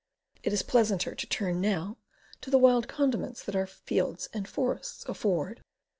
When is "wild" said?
2.57-2.87